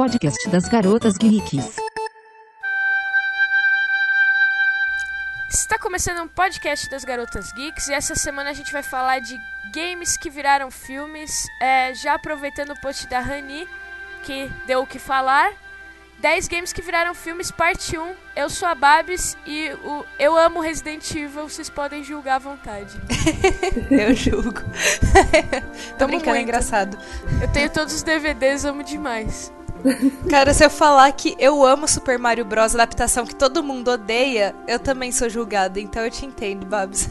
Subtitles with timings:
[0.00, 1.76] podcast das garotas geeks.
[5.50, 9.38] Está começando um podcast das Garotas Geeks e essa semana a gente vai falar de
[9.70, 11.46] games que viraram filmes.
[11.60, 13.68] É, já aproveitando o post da Rani,
[14.24, 15.52] que deu o que falar.
[16.20, 18.14] 10 games que viraram filmes, parte 1.
[18.34, 22.98] Eu sou a Babs e o Eu Amo Resident Evil, vocês podem julgar à vontade.
[23.90, 24.62] Eu julgo.
[25.98, 26.98] Tô brincando, é engraçado.
[27.42, 29.52] Eu tenho todos os DVDs, amo demais.
[30.28, 32.74] Cara, se eu falar que eu amo Super Mario Bros.
[32.74, 37.08] adaptação que todo mundo odeia, eu também sou julgada, então eu te entendo, Babs.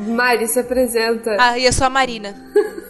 [0.00, 1.36] Mari, se apresenta.
[1.38, 2.34] Ah, e eu sou a Marina.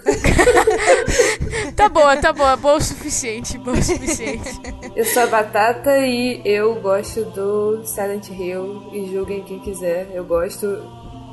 [1.77, 4.51] Tá boa, tá boa, boa o suficiente, boa o suficiente.
[4.97, 8.91] Eu sou a Batata e eu gosto do Silent Hill.
[8.93, 10.67] E julguem quem quiser, eu gosto.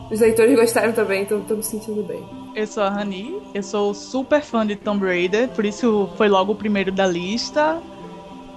[0.09, 2.23] Os leitores gostaram também, então tô me sentindo bem.
[2.55, 6.53] Eu sou a Rani, eu sou super fã de Tomb Raider, por isso foi logo
[6.53, 7.81] o primeiro da lista.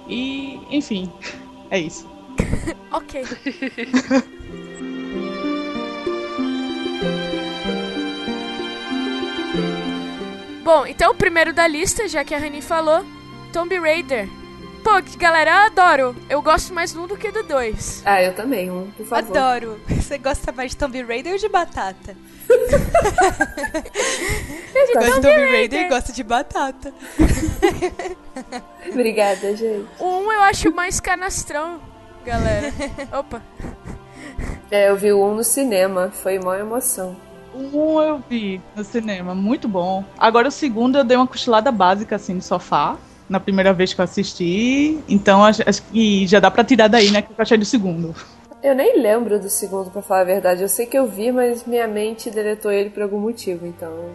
[0.07, 1.11] E, enfim,
[1.69, 2.07] é isso.
[2.91, 3.23] ok.
[10.63, 13.03] Bom, então o primeiro da lista, já que a Rani falou,
[13.51, 14.29] Tomb Raider.
[14.83, 16.15] Pô, que galera, eu adoro.
[16.29, 18.01] Eu gosto mais do um do que do dois.
[18.05, 19.37] Ah, eu também, um, por favor.
[19.37, 19.79] Adoro.
[19.87, 22.15] Você gosta mais de Tomb Raider ou de batata?
[24.73, 25.21] Eu Gosto de.
[25.21, 26.93] Tomb Raider e gosto de batata.
[28.89, 29.87] Obrigada, gente.
[29.99, 31.79] O um eu acho mais canastrão,
[32.25, 32.73] galera.
[33.11, 33.41] Opa.
[34.71, 37.15] É, eu vi o um no cinema, foi uma emoção.
[37.53, 40.03] Um eu vi no cinema, muito bom.
[40.17, 42.97] Agora o segundo eu dei uma cochilada básica assim no sofá,
[43.29, 44.99] na primeira vez que eu assisti.
[45.07, 48.15] Então acho, acho que já dá pra tirar daí, né, que eu achei do segundo.
[48.61, 50.61] Eu nem lembro do segundo, pra falar a verdade.
[50.61, 54.09] Eu sei que eu vi, mas minha mente deletou ele por algum motivo, então.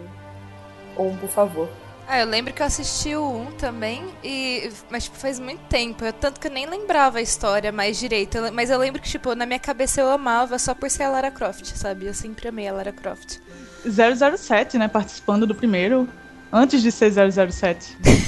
[0.97, 1.67] Um, por favor.
[2.07, 4.69] Ah, eu lembro que eu assisti o 1 também, e...
[4.91, 6.05] mas tipo, faz muito tempo.
[6.05, 8.37] Eu, tanto que eu nem lembrava a história mais direito.
[8.37, 11.09] Eu- Mas eu lembro que, tipo, na minha cabeça eu amava só por ser a
[11.09, 12.05] Lara Croft, sabe?
[12.05, 13.39] Eu sempre amei a Lara Croft.
[13.83, 16.07] 007, né, participando do primeiro,
[16.53, 17.97] antes de ser 007.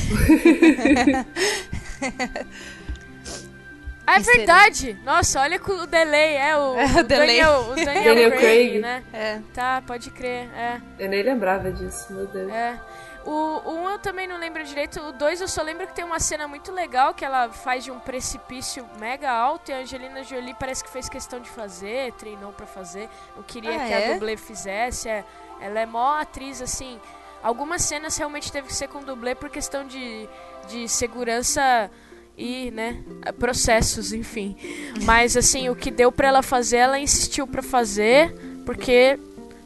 [4.06, 4.97] Ah, é verdade.
[5.03, 6.35] Nossa, olha o delay.
[6.35, 7.28] É o, É, o o delay.
[7.28, 8.79] Daniel, o Daniel, Daniel Craig, Craig.
[8.79, 9.03] né?
[9.13, 9.40] É.
[9.53, 10.50] Tá, pode crer.
[10.56, 10.81] É.
[11.00, 12.51] Eu nem lembrava disso, meu Deus.
[12.51, 12.79] É.
[13.25, 15.01] O 1 um eu também não lembro direito.
[15.01, 17.91] O 2 eu só lembro que tem uma cena muito legal que ela faz de
[17.91, 22.53] um precipício mega alto e a Angelina Jolie parece que fez questão de fazer, treinou
[22.53, 23.09] pra fazer.
[23.35, 24.12] Não queria Ah, que é?
[24.12, 25.09] a dublê fizesse.
[25.09, 25.25] É.
[25.59, 27.01] Ela é mó atriz, assim.
[27.43, 30.27] Algumas cenas realmente teve que ser com dublê por questão de,
[30.69, 31.89] de segurança
[32.37, 32.97] e, né,
[33.39, 34.55] processos, enfim.
[35.03, 38.33] Mas, assim, o que deu pra ela fazer, ela insistiu pra fazer
[38.65, 39.17] porque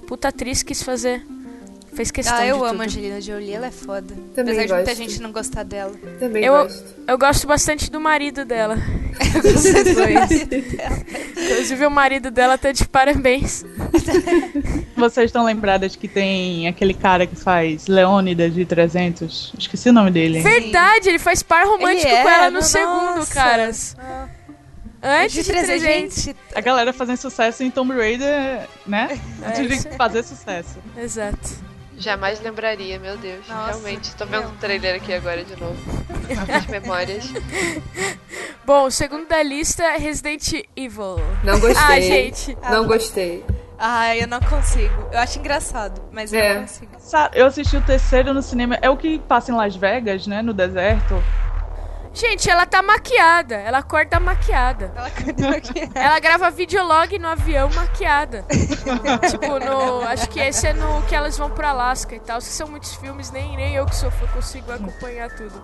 [0.08, 1.26] puta atriz quis fazer.
[1.94, 2.82] Fez questão Ah, eu de amo tudo.
[2.82, 4.16] a Angelina Jolie, ela é foda.
[4.34, 4.96] Também Apesar de muita gosto.
[4.98, 5.94] gente não gostar dela.
[6.22, 6.96] Também Eu- gosto.
[7.06, 8.78] Eu gosto bastante do marido dela.
[9.44, 10.32] Vocês dois.
[11.52, 13.66] Inclusive, o marido dela tá de parabéns.
[15.02, 19.54] Vocês estão lembradas que tem aquele cara que faz Leônidas de 300?
[19.58, 20.42] Esqueci o nome dele.
[20.42, 22.68] Verdade, ele faz par romântico Ele com é, ela no nossa.
[22.68, 23.98] segundo, caras.
[25.02, 25.82] Antes de, 300.
[25.82, 26.36] gente.
[26.54, 29.20] A galera fazendo sucesso em Tomb Raider, né?
[29.44, 30.78] Antes É de fazer sucesso.
[30.96, 31.50] Exato.
[31.98, 33.48] Jamais lembraria, meu Deus.
[33.48, 35.78] Nossa, Realmente, tô vendo um trailer aqui agora de novo.
[36.56, 37.26] As memórias.
[38.66, 41.18] Bom, o segundo da lista é Resident Evil.
[41.44, 41.84] Não gostei.
[41.84, 42.58] Ah, gente.
[42.70, 43.44] Não gostei.
[43.84, 45.08] Ah, eu não consigo.
[45.12, 46.54] Eu acho engraçado, mas eu É.
[46.54, 46.92] não consigo.
[47.34, 48.78] Eu assisti o terceiro no cinema.
[48.80, 50.44] É o que passa em Las Vegas, né?
[50.44, 51.22] No deserto.
[52.14, 53.56] Gente, ela tá maquiada.
[53.56, 54.92] Ela acorda maquiada.
[54.96, 55.90] Ela acordou aqui.
[55.96, 58.46] Ela grava videolog no avião maquiada.
[59.32, 60.02] tipo, no.
[60.08, 62.38] Acho que esse é no que elas vão pro Alasca e tal.
[62.38, 65.64] Que são muitos filmes, nem, nem eu que sou fã consigo acompanhar tudo.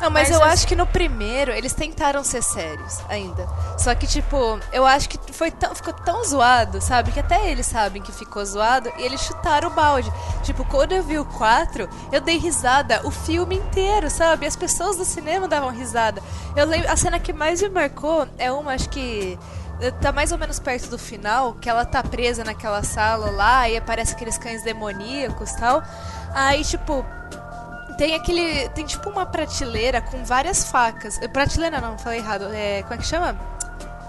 [0.00, 3.48] Não, mas, Mas eu acho que no primeiro eles tentaram ser sérios ainda.
[3.78, 7.12] Só que, tipo, eu acho que foi tão, ficou tão zoado, sabe?
[7.12, 10.12] Que até eles sabem que ficou zoado e eles chutaram o balde.
[10.42, 14.46] Tipo, quando eu vi o 4, eu dei risada o filme inteiro, sabe?
[14.46, 16.22] As pessoas do cinema davam risada.
[16.54, 19.38] Eu lembro, a cena que mais me marcou é uma, acho que.
[19.80, 23.66] eh, Tá mais ou menos perto do final, que ela tá presa naquela sala lá
[23.68, 25.82] e aparece aqueles cães demoníacos e tal.
[26.34, 27.04] Aí, tipo,
[27.96, 28.68] tem aquele.
[28.70, 31.20] Tem tipo uma prateleira com várias facas.
[31.20, 32.48] Eh, Prateleira não, falei errado.
[32.52, 33.36] É, como é que chama?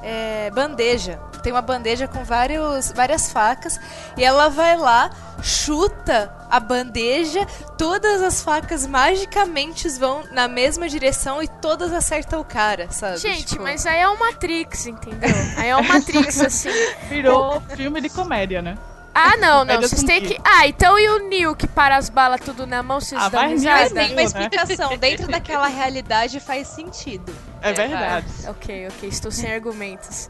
[0.03, 1.19] É, bandeja.
[1.41, 3.79] Tem uma bandeja com vários, várias facas.
[4.17, 5.09] E ela vai lá,
[5.41, 7.45] chuta a bandeja,
[7.77, 13.17] todas as facas magicamente vão na mesma direção e todas acertam o cara, sabe?
[13.17, 15.29] Gente, Tipo, mas aí é o Matrix, entendeu?
[15.57, 16.69] Aí é o Matrix, assim.
[17.09, 18.77] Virou filme de comédia, né?
[19.17, 19.81] Ah, não, não.
[19.81, 20.37] Vocês têm que.
[20.43, 23.41] Ah, então e o Neil que para as balas tudo na mão, vocês Ah, dão
[23.41, 23.79] vai risada?
[23.81, 24.97] Mas tem uma explicação.
[24.97, 27.33] Dentro daquela realidade faz sentido.
[27.61, 28.27] É verdade.
[28.47, 30.29] Ok, ok, estou sem argumentos.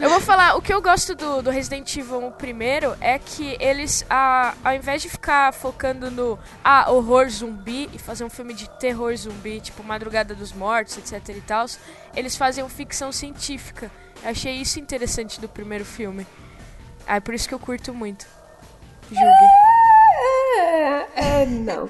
[0.00, 3.56] eu vou falar, o que eu gosto do, do Resident Evil 1 primeiro é que
[3.58, 8.54] eles, a, ao invés de ficar focando no ah, horror zumbi e fazer um filme
[8.54, 11.66] de terror zumbi, tipo Madrugada dos Mortos, etc e tal,
[12.14, 13.90] eles fazem ficção científica.
[14.22, 16.24] Eu achei isso interessante do primeiro filme.
[17.06, 18.26] Ah, é por isso que eu curto muito.
[19.10, 19.46] Julgue.
[20.58, 21.06] É,
[21.42, 21.88] é, não.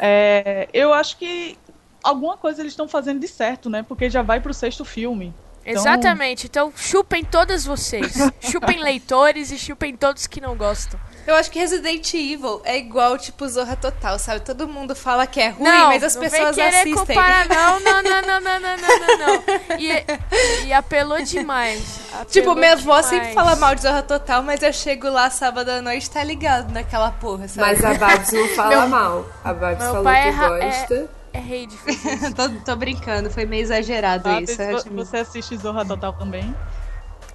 [0.00, 1.58] É, eu acho que
[2.02, 3.82] alguma coisa eles estão fazendo de certo, né?
[3.82, 5.34] Porque já vai pro sexto filme.
[5.64, 8.14] Então- Exatamente, então chupem todas vocês.
[8.40, 10.98] chupem leitores e chupem todos que não gostam.
[11.26, 14.40] Eu acho que Resident Evil é igual, tipo, Zorra Total, sabe?
[14.40, 16.94] Todo mundo fala que é ruim, não, mas as não pessoas vem assistem.
[16.94, 19.78] comparar, não, não, não, não, não, não, não, não, não.
[19.78, 22.00] E, e apelou demais.
[22.12, 25.68] Apelou Tipo, minha avó sempre fala mal de Zorra Total, mas eu chego lá sábado
[25.70, 27.68] à noite tá ligado naquela porra, sabe?
[27.80, 29.26] Mas a Babs não fala Meu- mal.
[29.44, 31.10] A Babs falou pai que é ra- gosta.
[31.34, 32.34] É rei de fazer isso.
[32.34, 34.42] tô, tô brincando, foi meio exagerado Sabe?
[34.44, 34.90] isso.
[34.92, 36.54] Você assiste Zorra Total também?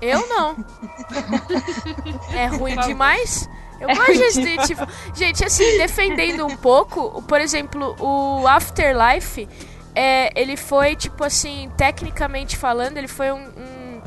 [0.01, 0.55] Eu não.
[2.33, 3.49] É ruim demais?
[3.79, 4.87] Eu gosto de Resident Evil.
[5.13, 9.47] Gente, assim, defendendo um pouco, por exemplo, o Afterlife,
[9.93, 14.01] é, ele foi, tipo assim, tecnicamente falando, ele foi um, um,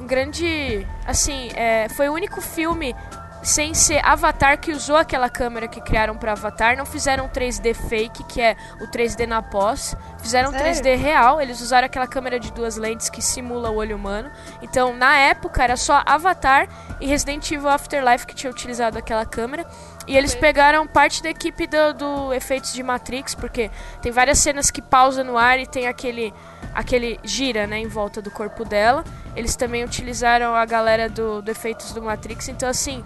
[0.00, 0.86] um grande.
[1.06, 2.94] Assim, é, foi o único filme
[3.42, 6.76] sem ser Avatar que usou aquela câmera que criaram pra Avatar.
[6.76, 9.96] Não fizeram 3D fake, que é o 3D na pós.
[10.18, 10.82] Fizeram Sério?
[10.82, 11.40] 3D real.
[11.40, 14.30] Eles usaram aquela câmera de duas lentes que simula o olho humano.
[14.62, 16.68] Então, na época, era só Avatar
[17.00, 19.66] e Resident Evil Afterlife que tinha utilizado aquela câmera.
[20.08, 23.70] E eles pegaram parte da equipe do, do efeitos de Matrix, porque
[24.00, 26.32] tem várias cenas que pausa no ar e tem aquele
[26.74, 29.04] aquele gira, né, em volta do corpo dela.
[29.36, 33.04] Eles também utilizaram a galera do, do efeitos do Matrix, então assim,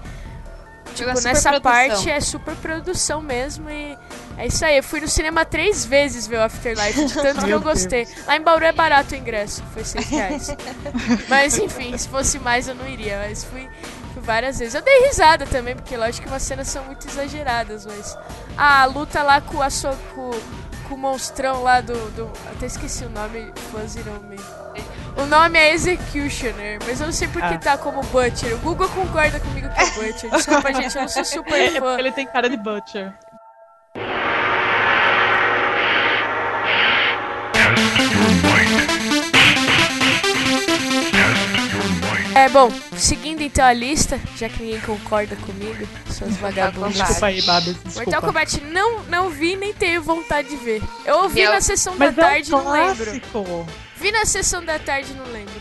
[0.95, 3.99] tipo, nessa parte é super produção mesmo e
[4.39, 4.77] é isso aí.
[4.77, 8.07] Eu fui no cinema três vezes ver o Afterlife, de tanto que eu gostei.
[8.29, 10.57] Lá em Bauru é barato o ingresso, foi seis reais.
[11.29, 13.69] mas enfim, se fosse mais eu não iria, mas fui
[14.23, 14.75] várias vezes.
[14.75, 18.17] Eu dei risada também, porque lógico que umas cenas são muito exageradas, mas
[18.57, 20.31] a luta lá com a sua com,
[20.89, 24.37] com o monstrão lá do, do até esqueci o nome, fãs irão me
[25.15, 27.59] o nome é Executioner, mas eu não sei por que Ah.
[27.59, 28.55] tá como Butcher.
[28.55, 30.31] O Google concorda comigo que é Butcher.
[30.31, 31.81] Desculpa, gente, eu não sou super É, é fã.
[31.81, 33.13] porque ele tem cara de Butcher.
[42.35, 46.95] É bom, seguindo então a lista, já que ninguém concorda comigo, suas vagabundas.
[46.95, 47.77] Desculpa aí, Babs.
[47.95, 48.23] Mortal.
[48.23, 50.83] Kombat não, não vi nem tenho vontade de ver.
[51.05, 53.67] Eu ouvi na sessão Mas da é tarde e um não lembro.
[53.97, 55.53] Vi na sessão da tarde e não lembro.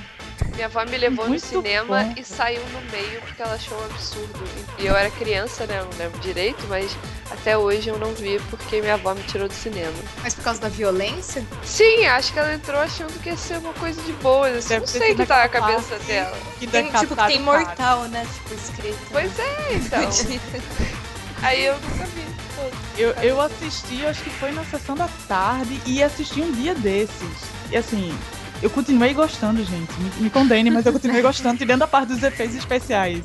[0.62, 2.13] Minha avó me levou Muito no cinema bom.
[2.16, 4.44] e saiu no meio porque ela achou um absurdo.
[4.78, 5.80] E eu era criança, né?
[5.80, 6.96] Eu não lembro direito, mas
[7.31, 9.92] até hoje eu não vi porque minha avó me tirou do cinema.
[10.22, 11.44] Mas por causa da violência?
[11.63, 14.50] Sim, acho que ela entrou achando que ia ser uma coisa de boa.
[14.50, 16.38] Assim, Deve não sei o que tá na cabeça dela.
[16.60, 17.60] Que Tem, tipo, que tem o cara.
[17.66, 18.28] mortal, né?
[18.31, 19.00] Tipo, escrito.
[19.12, 20.10] Pois é, então.
[21.42, 22.24] Aí eu nunca vi.
[22.56, 22.78] todo.
[23.00, 27.50] Eu, eu assisti, acho que foi na sessão da tarde, e assisti um dia desses.
[27.72, 28.16] E assim,
[28.62, 29.92] eu continuei gostando, gente.
[30.00, 33.22] Me, me condene, mas eu continuei gostando, tirando a parte dos efeitos especiais.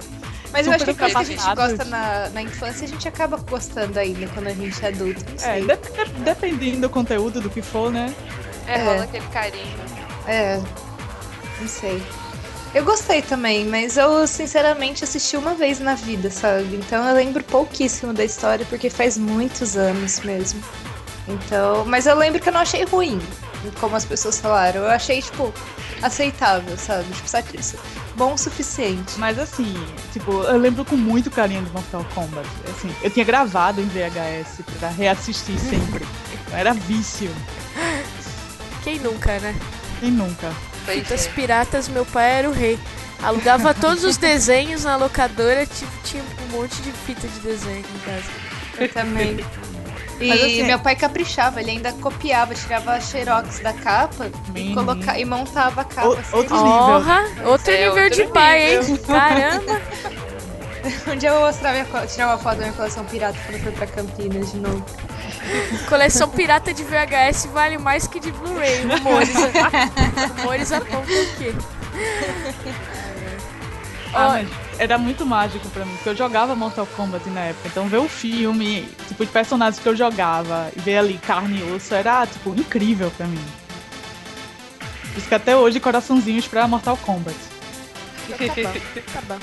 [0.53, 3.37] Mas eu acho que coisa que a gente gosta na, na infância, a gente acaba
[3.37, 5.23] gostando ainda quando a gente é adulto.
[5.41, 8.15] Não É, de- de- dependendo do conteúdo, do que for, né?
[8.67, 8.85] É, É.
[8.85, 9.77] rola aquele carinho.
[10.27, 10.61] É.
[11.61, 12.03] Não sei.
[12.75, 16.77] Eu gostei também, mas eu sinceramente assisti uma vez na vida, sabe?
[16.77, 20.61] Então eu lembro pouquíssimo da história, porque faz muitos anos mesmo.
[21.29, 23.21] Então, mas eu lembro que eu não achei ruim,
[23.81, 24.83] como as pessoas falaram.
[24.83, 25.53] Eu achei, tipo,
[26.03, 27.05] aceitável, sabe?
[27.13, 27.79] Tipo, satisfa-
[28.17, 29.19] bom o suficiente.
[29.19, 29.75] Mas assim,
[30.13, 32.49] tipo, eu lembro com muito carinho do Mortal Kombat.
[32.71, 36.07] Assim, eu tinha gravado em VHS pra reassistir sempre.
[36.53, 37.31] Era vício.
[38.83, 39.55] Quem nunca, né?
[40.01, 40.53] Quem nunca?
[40.87, 41.31] Fitas é.
[41.31, 42.79] piratas, meu pai era o rei.
[43.23, 47.99] Alugava todos os desenhos na locadora, tipo, tinha um monte de fita de desenho em
[48.05, 48.31] casa.
[48.79, 49.45] Eu também.
[50.19, 54.73] E Mas, assim, meu pai caprichava, ele ainda copiava, tirava a xerox da capa e,
[54.73, 55.19] coloca...
[55.19, 56.09] e montava a capa.
[56.09, 56.37] O- assim.
[56.37, 56.71] outro nível.
[56.79, 58.89] Porra, outro É, nível outro de pai, nível.
[58.89, 58.97] hein?
[59.07, 59.83] Caramba.
[61.13, 63.61] Um dia eu vou mostrar minha, tirar uma foto da minha coleção pirata quando eu
[63.65, 64.85] for pra Campinas de novo.
[65.89, 68.83] Coleção pirata de VHS vale mais que de Blu-ray.
[68.83, 69.35] Rumores,
[70.39, 71.57] rumores apontam aqui.
[74.15, 77.69] Ah, Ó, mas era muito mágico pra mim, porque eu jogava Mortal Kombat na época.
[77.69, 81.73] Então ver o filme, tipo, de personagens que eu jogava e ver ali carne e
[81.73, 83.45] osso era, tipo, incrível pra mim.
[85.13, 87.37] Por isso que até hoje coraçãozinhos pra Mortal Kombat.
[89.13, 89.39] Tá bom.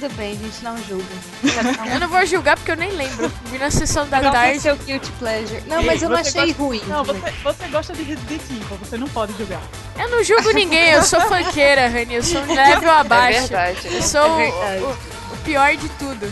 [0.00, 1.04] Tá tudo bem, a gente não julga.
[1.92, 3.30] Eu não vou julgar porque eu nem lembro.
[3.46, 4.60] Vi na sessão da Não tarde.
[4.60, 5.62] seu guilty pleasure.
[5.66, 6.82] Não, mas eu não achei gosta- ruim.
[6.86, 9.62] Não, você, você gosta de Resident Evil, você não pode julgar.
[9.98, 12.14] Eu não julgo ninguém, eu sou funkeira, Rani.
[12.16, 13.38] Eu sou um level É abaixo.
[13.40, 13.78] verdade.
[13.84, 14.82] Eu sou É o- verdade.
[14.82, 14.90] o,
[15.32, 16.26] o pior de tudo.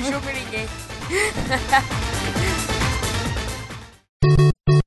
[0.00, 0.66] Não julgo ninguém.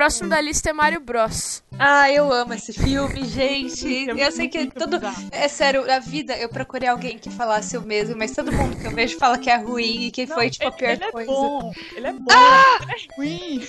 [0.00, 1.62] O próximo da lista é Mario Bros.
[1.78, 4.08] Ah, eu amo esse filme, gente.
[4.08, 4.98] É Eu sei que todo.
[5.30, 8.86] É sério, na vida eu procurei alguém que falasse o mesmo, mas todo mundo que
[8.86, 11.04] eu vejo fala que é ruim e que Não, foi, tipo, a ele, pior ele
[11.04, 11.30] é coisa.
[11.30, 12.78] bom, ele é bom, Ah!
[12.80, 13.66] ele é ruim.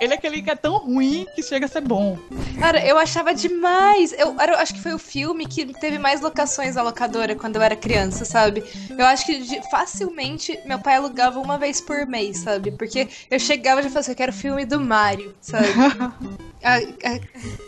[0.00, 2.18] Ele é aquele que é tão ruim que chega a ser bom.
[2.58, 4.12] Cara, eu achava demais.
[4.12, 7.62] Eu, eu acho que foi o filme que teve mais locações na locadora quando eu
[7.62, 8.62] era criança, sabe?
[8.96, 12.70] Eu acho que de- facilmente meu pai alugava uma vez por mês, sabe?
[12.72, 15.68] Porque eu chegava e já falava assim, eu quero filme do Mario, sabe?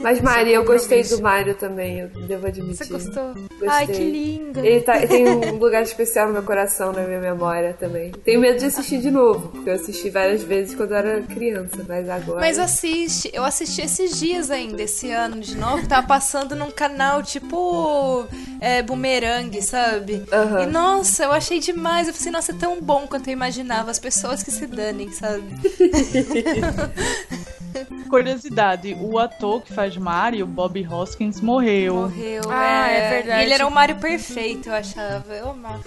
[0.01, 2.77] Mas, Mari, eu gostei do Mario também, eu devo admitir.
[2.77, 3.35] você gostou?
[3.35, 3.69] Gostei.
[3.69, 4.59] Ai, que lindo.
[4.65, 8.11] Ele tá- tem um lugar especial no meu coração, na minha memória também.
[8.25, 11.85] Tenho medo de assistir de novo, porque eu assisti várias vezes quando eu era criança,
[11.87, 12.41] mas agora.
[12.41, 17.23] Mas assiste, eu assisti esses dias ainda, esse ano de novo, tava passando num canal
[17.23, 18.27] tipo
[18.61, 20.25] é, Boomerang, sabe?
[20.33, 20.63] Aham.
[20.63, 22.09] E nossa, eu achei demais.
[22.09, 23.91] Eu falei assim, nossa, é tão bom quanto eu imaginava.
[23.91, 25.45] As pessoas que se danem, sabe?
[28.09, 31.95] Curiosidade, o ator que faz Mario, Bob Hoskins, morreu.
[31.95, 32.43] Morreu.
[32.49, 33.41] Ah, é verdade.
[33.41, 35.35] E ele era um Mario perfeito, eu achava.
[35.35, 35.85] Eu amava.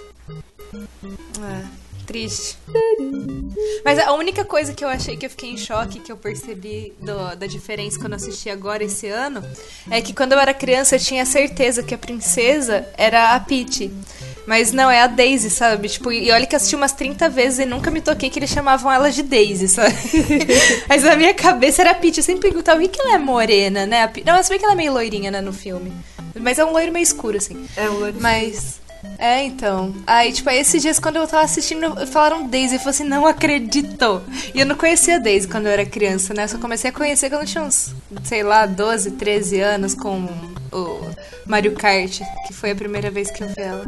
[0.74, 2.56] É, triste.
[3.84, 6.92] Mas a única coisa que eu achei que eu fiquei em choque, que eu percebi
[7.00, 9.42] do- da diferença quando eu assisti agora esse ano,
[9.90, 13.90] é que quando eu era criança eu tinha certeza que a princesa era a Peach.
[14.46, 15.88] Mas não, é a Daisy, sabe?
[15.88, 18.50] Tipo, e olha que eu assisti umas 30 vezes e nunca me toquei que eles
[18.50, 19.94] chamavam ela de Daisy, sabe?
[20.88, 22.18] Mas na minha cabeça era a Peach.
[22.18, 24.10] Eu sempre perguntava, por que ela é morena, né?
[24.26, 25.92] Não, se bem que ela é meio loirinha, né, no filme.
[26.40, 27.68] Mas é um loiro meio escuro, assim.
[27.76, 28.80] É um loiro- Mas.
[29.18, 29.94] É, então.
[30.06, 32.74] Aí, tipo, aí esses dias quando eu tava assistindo, falaram Daisy.
[32.74, 34.22] Eu falei assim, não acredito.
[34.54, 36.44] E eu não conhecia a Daisy quando eu era criança, né?
[36.44, 37.94] Eu só comecei a conhecer quando eu tinha uns,
[38.24, 40.24] sei lá, 12, 13 anos com
[40.72, 41.00] o
[41.46, 43.84] Mario Kart, que foi a primeira vez que eu vi ela.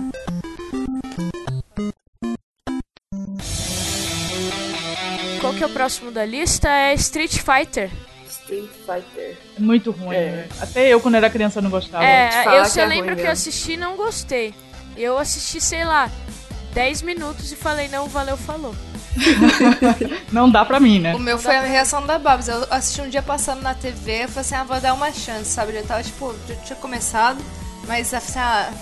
[5.41, 6.69] Qual que é o próximo da lista?
[6.69, 7.91] É Street Fighter.
[8.29, 9.37] Street Fighter.
[9.57, 10.17] É muito ruim.
[10.17, 10.31] É.
[10.31, 10.49] né?
[10.61, 12.05] Até eu, quando era criança, não gostava.
[12.05, 14.55] É, eu que só é lembro ruim que eu assisti e não gostei.
[14.97, 16.11] Eu assisti, sei lá,
[16.73, 18.75] 10 minutos e falei, não, valeu, falou.
[20.33, 21.15] Não dá pra mim, né?
[21.15, 22.49] O meu foi a reação da Babs.
[22.49, 25.51] Eu assisti um dia passando na TV, eu falei assim, ah, vou dar uma chance,
[25.51, 25.73] sabe?
[25.73, 27.43] Eu já tava, tipo, já tinha começado,
[27.87, 28.73] mas assim, ah,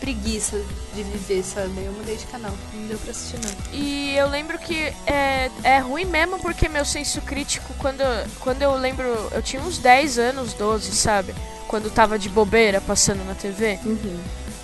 [0.00, 0.60] preguiça
[0.94, 1.84] de viver, sabe?
[1.84, 3.50] Eu mudei de canal, não deu pra assistir não.
[3.72, 8.02] E eu lembro que é, é ruim mesmo porque meu senso crítico, quando,
[8.40, 11.34] quando eu lembro, eu tinha uns 10 anos, 12, sabe?
[11.66, 13.78] Quando tava de bobeira passando na TV.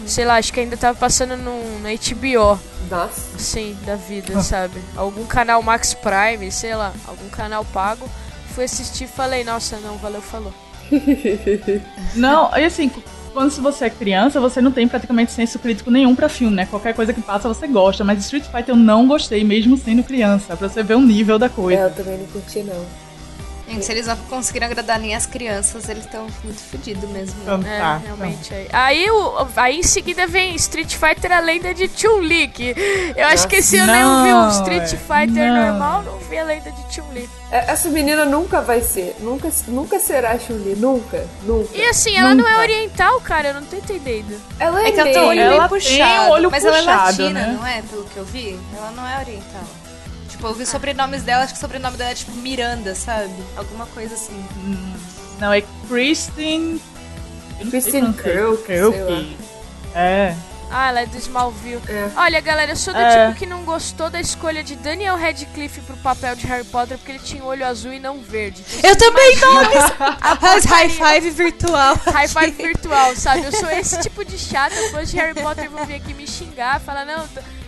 [0.07, 2.59] Sei lá, acho que ainda tava passando no, no HBO,
[2.91, 3.37] Nossa.
[3.37, 4.81] assim, da vida, sabe?
[4.97, 8.09] Algum canal Max Prime, sei lá, algum canal pago.
[8.55, 10.53] Fui assistir e falei, nossa, não, valeu, falou.
[12.15, 12.91] Não, e assim,
[13.33, 16.67] quando se você é criança, você não tem praticamente senso crítico nenhum pra filme, né?
[16.67, 20.57] Qualquer coisa que passa você gosta, mas Street Fighter eu não gostei, mesmo sendo criança,
[20.57, 21.81] pra você ver o nível da É, coisa.
[21.83, 22.85] eu também não curti, não.
[23.67, 27.35] Gente, se eles não conseguiram agradar nem as crianças, eles estão muito fodidos mesmo.
[27.45, 27.55] né?
[27.59, 28.55] Então, É, tá, realmente.
[28.55, 32.53] Aí, aí, o- aí em seguida vem Street Fighter a lenda de Chun-Li,
[33.17, 34.97] eu acho que ano eu vi um Não, Street é.
[34.97, 35.67] Fighter Não.
[35.71, 37.29] normal, não vi a lenda de Chun-Li.
[37.51, 39.17] É, Essa menina nunca vai ser.
[39.21, 40.75] Nunca, nunca será Chun-Li.
[40.77, 41.27] Nunca.
[41.45, 41.75] Nunca.
[41.77, 42.63] E assim, ela não é Nunca.
[42.63, 44.39] oriental, cara, eu não tô entendendo.
[44.59, 46.77] Ela é, É que ela tem o olho Ela tem puxado, o olho mas ela
[46.77, 47.57] é puxado, latina, né?
[47.59, 47.83] não é?
[47.83, 49.63] Pelo que eu vi, ela não é oriental.
[50.45, 53.33] Tipo, eu vi os sobrenomes dela, acho que o sobrenome dela é tipo Miranda, sabe?
[53.57, 54.45] Alguma coisa assim.
[55.41, 56.79] Não, é Kristen.
[57.71, 58.13] Kristen.
[58.13, 58.71] Kruk.
[59.95, 60.35] É.
[60.71, 61.81] Ah, ela é do Smallville.
[61.89, 62.11] É.
[62.15, 63.27] Olha, galera, eu sou do É.
[63.29, 67.13] tipo que não gostou da escolha de Daniel Radcliffe pro papel de Harry Potter porque
[67.13, 68.63] ele tinha olho azul e não verde.
[68.77, 69.61] Então, Eu também não!
[70.21, 71.99] a Faz high five virtual.
[72.13, 73.45] High five virtual, sabe?
[73.45, 74.75] Eu sou esse tipo de chata.
[74.91, 77.25] Fãs de Harry Potter vão vir aqui me xingar, falar, não,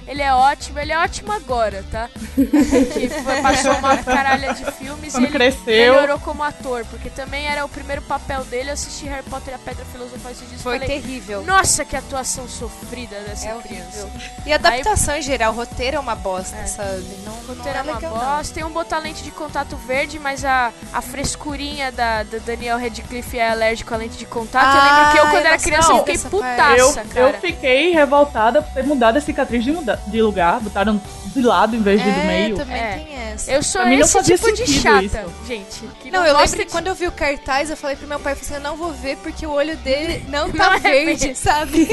[0.06, 2.08] ele é ótimo, ele é ótimo agora, tá?
[2.34, 5.64] Que foi- passou uma caralha de filmes Quando e ele cresceu.
[5.94, 8.70] melhorou como ator, porque também era o primeiro papel dele.
[8.70, 11.42] Eu assisti Harry Potter e a Pedra Filosofal esses dias e Foi falei, terrível.
[11.44, 14.04] nossa, que atuação sofrida dessa É criança.
[14.04, 14.10] horrível.
[14.46, 16.66] E a adaptação em geral, o roteiro é uma bosta, É.
[16.66, 17.04] sabe?
[17.24, 18.36] Não, O não roteiro é é uma legal, não.
[18.36, 18.54] bosta.
[18.54, 23.38] Tem um botar lente de contato verde, mas a, a frescurinha da, da Daniel Radcliffe
[23.38, 24.76] é alérgico à lente de contato.
[24.76, 27.20] eu lembro que eu, Ah, quando era não criança, eu fiquei dessa Eu, putaça, cara.
[27.20, 30.60] eu fiquei revoltada por ter mudado a cicatriz de, muda- de lugar.
[30.60, 32.56] Botaram de lado em vez de do É, meio.
[32.56, 32.94] também É.
[32.96, 33.50] tem essa.
[33.52, 35.18] Eu sou Pra mim não esse tipo de chata, isso.
[35.46, 35.80] gente.
[36.00, 38.18] Que Não, eu lembro que de- quando eu vi o cartaz, eu falei pro meu
[38.18, 40.76] pai, eu falei assim, eu não vou ver porque o olho dele não Não tá
[40.76, 41.34] é verde, verde.
[41.38, 41.88] sabe?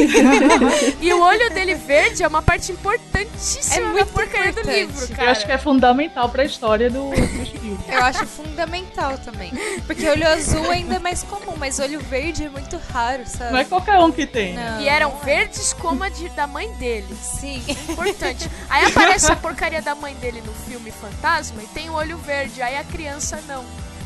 [1.02, 4.78] E o olho dele verde é uma parte importantíssima É da muito porcaria do importante.
[4.80, 5.32] livro, Eu cara.
[5.32, 7.80] acho que é fundamental pra história do, dos filmes.
[7.90, 9.52] Eu acho fundamental também.
[9.86, 13.52] Porque olho azul ainda é mais comum, mas olho verde é muito raro, sabe?
[13.52, 14.54] Não é qualquer um que tem.
[14.54, 14.72] né?
[14.78, 14.82] Não.
[14.82, 17.14] E eram verdes como a de- da mãe dele.
[17.22, 17.62] Sim.
[17.94, 18.50] Importante.
[18.70, 22.62] Aí aparece a porcaria da mãe dele no filme Fantasma e tem o olho verde,
[22.62, 23.64] aí a criança não.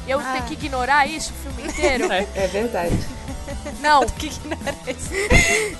[0.08, 0.32] Eu Ah.
[0.34, 2.12] tenho que ignorar isso o filme inteiro?
[2.12, 2.26] É.
[2.36, 2.98] É verdade.
[3.82, 4.06] Não.
[4.18, 5.18] Que ignorância.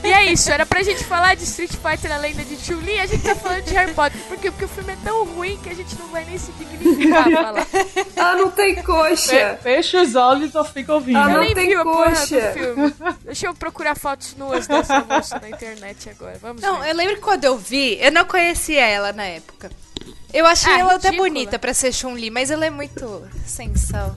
[0.04, 3.00] E é isso, era pra gente falar de Street Fighter, a lenda de Chun-Li, e
[3.00, 4.20] a gente tá falando de Harry Potter.
[4.28, 4.52] Por quê?
[4.52, 7.32] Porque o filme é tão ruim que a gente não vai nem se dignificar a
[7.32, 7.68] falar.
[8.16, 9.60] Ela não tem Fe- coxa.
[9.64, 11.18] Fecha os olhos ou fica ouvindo.
[11.18, 12.52] Ah, não nem tem coxa.
[12.54, 12.94] filme.
[13.24, 16.38] Deixa eu procurar fotos nuas dessa moça na internet agora.
[16.42, 16.90] Vamos Não, ver.
[16.92, 19.70] eu lembro que quando eu vi, eu não conhecia ela na época.
[20.34, 21.30] Eu achei Ah, ela até ridícula.
[21.30, 24.16] bonita pra ser Chun-Li, mas ela é muito sem sal.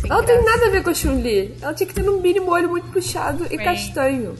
[0.00, 1.56] Sem Ela não tem nada a ver com a Chun-Li.
[1.60, 4.36] Ela tinha que ter no mínimo olho muito puxado e castanho.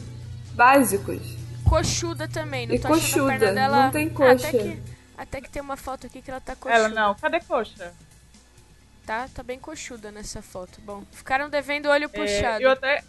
[0.53, 1.37] Básicos.
[1.63, 3.83] Coxuda também, não E tô achando a perna coxuda, dela...
[3.83, 4.47] não tem Ah, coxa.
[4.47, 4.81] até, que,
[5.17, 6.73] até que tem uma foto aqui que ela tá coxuda.
[6.85, 7.13] Ela não.
[7.15, 7.93] Cadê coxa?
[9.05, 10.79] Tá, tá bem coxuda nessa foto.
[10.85, 12.61] Bom, ficaram devendo olho É, puxado.
[12.63, 13.03] eu até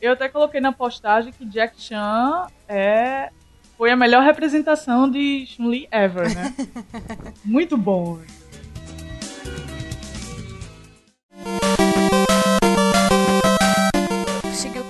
[0.00, 3.30] eu até coloquei na postagem que Jack Chan é
[3.76, 6.54] foi a melhor representação de Chun-Li ever, né?
[7.44, 8.18] Muito bom.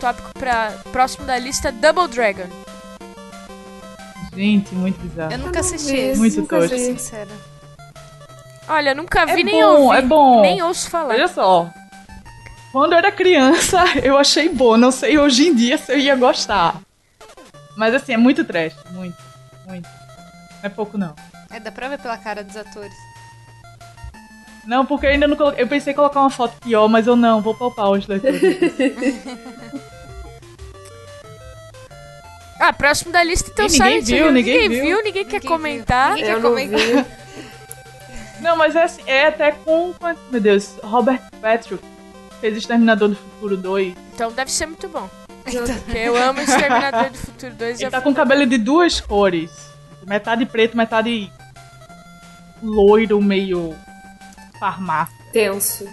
[0.08, 2.48] Tópico pra próximo da lista, Double Dragon.
[4.34, 5.32] Gente, muito bizarro.
[5.32, 6.78] Eu nunca assisti esse, Muito nunca tosco.
[6.78, 7.28] sincera.
[8.68, 9.98] Olha, nunca vi É nem bom, ouvi.
[9.98, 10.40] é bom.
[10.42, 11.14] Nem ouço falar.
[11.14, 11.68] Olha só.
[12.70, 14.76] Quando eu era criança, eu achei bom.
[14.76, 16.80] Não sei hoje em dia se eu ia gostar.
[17.76, 18.74] Mas assim, é muito trash.
[18.90, 19.16] Muito,
[19.66, 19.88] muito.
[19.88, 21.14] Não é pouco, não.
[21.50, 22.94] É, dá pra ver pela cara dos atores.
[24.66, 25.62] Não, porque eu ainda não coloquei.
[25.64, 28.40] Eu pensei em colocar uma foto pior, mas eu não, vou poupar os leitores.
[32.60, 34.32] Ah, próximo da lista, então E ninguém viu, Hill.
[34.32, 35.02] ninguém viu.
[35.04, 36.14] ninguém quer Ninguém comentar.
[36.14, 36.24] viu.
[36.24, 37.06] Ninguém quer não comentar.
[38.40, 39.94] não, mas é assim, é até com.
[40.30, 41.82] Meu Deus, Robert Patrick
[42.40, 43.94] fez Exterminador do Futuro 2.
[44.14, 45.08] Então deve ser muito bom.
[45.44, 47.78] Porque eu amo Exterminador do Futuro 2.
[47.78, 49.50] Ele eu tá com cabelo de duas cores.
[50.06, 51.30] Metade preto, metade
[52.62, 53.74] loiro, meio
[54.58, 55.14] farmácia.
[55.32, 55.86] Tenso.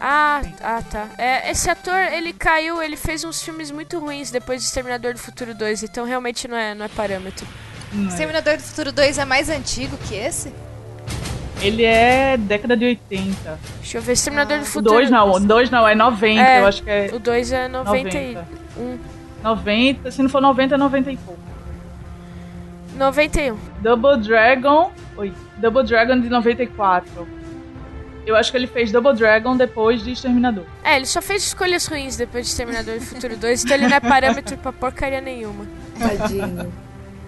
[0.00, 1.08] Ah, ah, tá.
[1.18, 5.18] É, esse ator, ele caiu, ele fez uns filmes muito ruins depois de Exterminador do
[5.18, 7.46] Futuro 2, então realmente não é, não é parâmetro.
[7.92, 8.08] Não é.
[8.08, 10.52] Exterminador do Futuro 2 é mais antigo que esse?
[11.60, 13.58] Ele é década de 80.
[13.80, 14.94] Deixa eu ver, Exterminador do O Futuro...
[14.96, 17.68] 2 não, o 2 não, é 90, É, eu acho que é O 2 é
[17.68, 18.34] 91.
[18.74, 19.14] 90.
[19.42, 21.40] 90, se não for 90, é 90 e pouco.
[22.96, 23.56] 91.
[23.80, 24.92] Double Dragon.
[25.16, 25.32] Oi.
[25.58, 27.26] Double Dragon de 94.
[28.26, 30.64] Eu acho que ele fez Double Dragon depois de Exterminador.
[30.82, 33.96] É, ele só fez escolhas ruins depois de Exterminador do Futuro 2, então ele não
[33.96, 35.66] é parâmetro pra porcaria nenhuma.
[35.98, 36.72] Tadinho.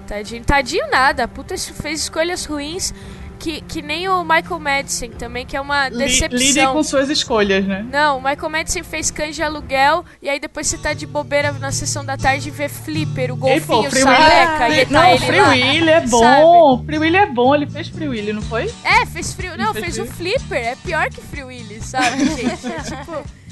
[0.07, 0.45] Tadinho.
[0.45, 2.95] Tadinho nada, a puta fez escolhas ruins
[3.39, 6.39] que, que nem o Michael Madison também, que é uma decepção.
[6.39, 7.87] Lidem com suas escolhas, né?
[7.91, 11.73] Não, o Michael Madison fez canja aluguel e aí depois você tá de bobeira na
[11.73, 14.81] sessão da tarde e vê Flipper, o Ei, pô, golfinho Free sapeca Willy.
[14.81, 15.41] e tá Não, Free.
[15.41, 16.85] Willy é bom.
[16.85, 18.71] Free Willy é bom, ele fez Free Willy, não foi?
[18.85, 19.57] É, fez frio.
[19.57, 20.59] Não, fez fez o Flipper.
[20.59, 22.67] É pior que Free Willy, sabe, gente?
[22.67, 23.47] É tipo.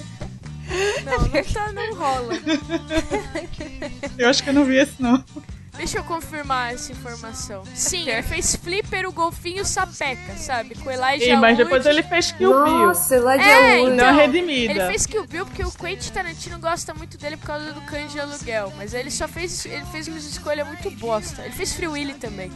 [1.05, 2.35] Não, não, tá, não rola.
[4.18, 5.23] Eu acho que eu não vi esse, não.
[5.76, 7.64] Deixa eu confirmar essa informação.
[7.74, 10.76] Sim, ele fez Flipper, o golfinho sapeca, sabe?
[10.76, 12.87] Com Elijah Ei, mas depois ele fez Kill Bill.
[12.87, 13.40] Nossa, de É, Wood.
[13.40, 14.72] Deu uma então, redimida.
[14.72, 18.12] Ele fez Kill Bill porque o Quentin Tarantino gosta muito dele por causa do cães
[18.12, 18.72] de aluguel.
[18.76, 19.66] Mas ele só fez.
[19.66, 21.42] Ele fez uma escolha muito bosta.
[21.42, 22.52] Ele fez Free Willy também.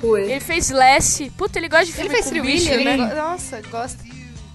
[0.00, 0.22] Foi.
[0.30, 1.30] Ele fez Lassie.
[1.30, 2.84] Puta, ele gosta de Ele filme fez com Free bicho, Willy?
[2.84, 2.94] né?
[2.94, 4.02] Ele go- Nossa, gosta.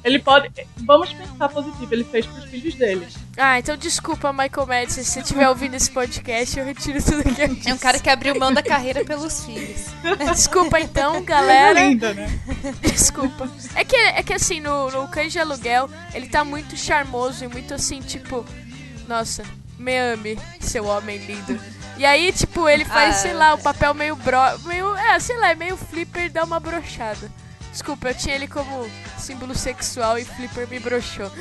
[0.03, 0.49] Ele pode.
[0.77, 3.07] Vamos pensar positivo, ele fez pros filhos dele.
[3.37, 5.03] Ah, então desculpa, Michael Madison.
[5.03, 7.69] Se você estiver ouvindo esse podcast, eu retiro tudo que eu disse.
[7.69, 9.85] É um cara que abriu mão da carreira pelos filhos.
[10.33, 11.79] Desculpa então, galera.
[11.83, 12.27] linda, né?
[12.81, 13.47] Desculpa.
[13.75, 17.47] É que, é que assim, no, no Cães de Aluguel, ele tá muito charmoso e
[17.47, 18.43] muito assim, tipo...
[19.07, 19.43] Nossa,
[19.77, 21.59] me ame, seu homem lindo.
[21.97, 23.19] E aí, tipo, ele faz, Ah.
[23.19, 24.37] sei lá, um papel meio bro...
[24.65, 27.29] Meio, é, sei lá, é meio flipper e dá uma brochada.
[27.71, 31.31] Desculpa, eu tinha ele como símbolo sexual e flipper me broxou.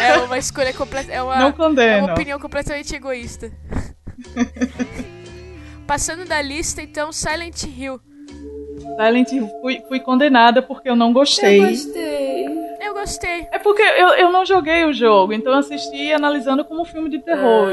[0.00, 1.12] É uma escolha completa...
[1.12, 1.36] É uma...
[1.36, 1.52] Não
[1.98, 3.50] É uma opinião completamente egoísta.
[5.86, 8.00] Passando da lista, então, Silent Hill.
[8.96, 11.58] Silent Hill, fui, fui condenada porque eu não gostei.
[11.60, 12.19] Eu gostei.
[13.10, 13.48] Gostei.
[13.50, 17.10] É porque eu, eu não joguei o jogo, então eu assisti analisando como um filme
[17.10, 17.70] de terror.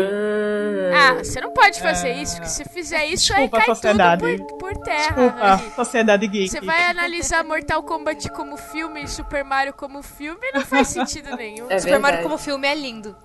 [0.95, 4.37] Ah, você não pode fazer isso, porque se fizer isso, aí Desculpa, cai sociedade.
[4.37, 4.97] tudo por, por terra.
[4.97, 5.71] Desculpa, Rani.
[5.75, 6.49] Sociedade Geek.
[6.49, 11.35] Você vai analisar Mortal Kombat como filme e Super Mario como filme, não faz sentido
[11.37, 11.69] nenhum.
[11.69, 12.23] É Super Mario verdade.
[12.23, 13.15] como filme é lindo.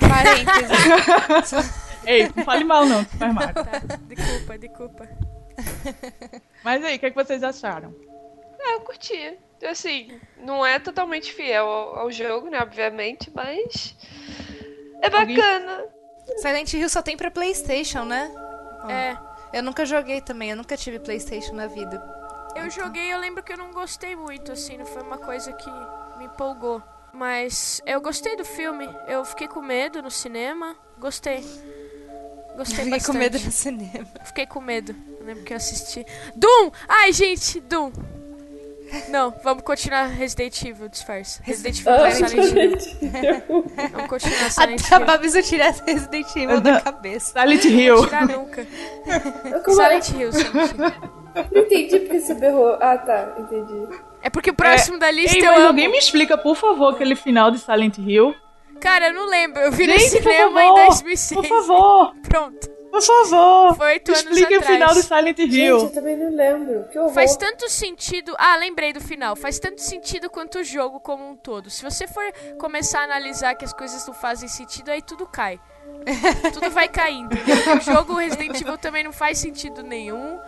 [0.00, 1.88] Parênteses.
[2.04, 3.54] Ei, não fale mal não, Super Mario.
[3.54, 5.08] Tá, desculpa, desculpa.
[6.62, 7.94] Mas aí, o que, é que vocês acharam?
[8.60, 9.38] É, eu curti.
[9.66, 12.60] Assim, não é totalmente fiel ao, ao jogo, né?
[12.60, 13.96] Obviamente, mas.
[15.02, 15.84] É Alguém- bacana.
[16.38, 18.30] Silent Hill só tem pra PlayStation, né?
[18.88, 19.16] É,
[19.58, 22.02] Eu nunca joguei também, eu nunca tive PlayStation na vida.
[22.54, 25.70] eu joguei, eu lembro que eu não gostei muito, assim, não foi uma coisa que
[26.18, 26.82] me empolgou.
[27.12, 31.38] Mas eu gostei do filme, eu fiquei com medo no cinema, gostei.
[32.56, 33.06] Gostei Fiquei bastante.
[33.06, 34.08] com medo no cinema.
[34.24, 34.94] Fiquei com medo.
[35.20, 36.04] Eu lembro que eu assisti.
[36.36, 36.70] Doom!
[36.88, 37.90] Ai, gente, Doom!
[39.08, 41.40] Não, vamos continuar Resident Evil, disfarce.
[41.42, 43.64] Resident Evil Ah, não é Silent Hill.
[43.92, 45.06] Vamos continuar Silent Até a Hill.
[45.06, 47.40] Babs tirasse Resident Evil da cabeça.
[47.40, 48.04] Silent Hill.
[48.06, 48.66] Tirar nunca.
[49.64, 50.00] Como é?
[50.00, 51.44] Silent Hill, Silent Hill.
[51.52, 52.78] Não entendi porque você berrou.
[52.80, 53.88] Ah, tá, entendi.
[54.22, 55.68] É porque o próximo da lista Ei, eu mas amo.
[55.68, 58.34] alguém me explica, por favor, aquele final de Silent Hill.
[58.80, 59.60] Cara, eu não lembro.
[59.60, 61.40] Eu vi Gente, por cinema favor, em 2006.
[61.40, 62.77] Por favor, Pronto.
[62.90, 63.76] Por favor.
[63.76, 64.74] Foi oito anos Explique o atrás.
[64.74, 65.50] final de Silent Hill.
[65.50, 66.84] Gente, eu também não lembro.
[66.90, 67.12] Que horror.
[67.12, 68.34] Faz tanto sentido.
[68.38, 69.36] Ah, lembrei do final.
[69.36, 71.70] Faz tanto sentido quanto o jogo como um todo.
[71.70, 72.24] Se você for
[72.58, 75.60] começar a analisar que as coisas não fazem sentido, aí tudo cai.
[76.52, 77.34] tudo vai caindo.
[77.76, 80.38] O jogo Resident Evil também não faz sentido nenhum.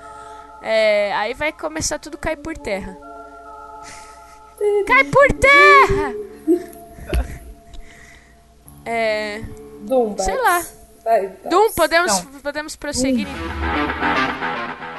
[0.63, 2.97] É, aí vai começar tudo a cair por terra.
[4.87, 6.15] Cai por terra!
[8.83, 9.43] É.
[10.19, 10.65] Sei lá.
[11.49, 12.41] Doom, podemos, Então.
[12.41, 13.27] podemos prosseguir.